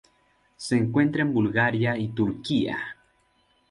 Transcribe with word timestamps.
Se 0.57 0.75
encuentra 0.75 1.21
en 1.21 1.31
Bulgaria 1.31 1.95
y 1.95 2.07
Turquía. 2.07 2.79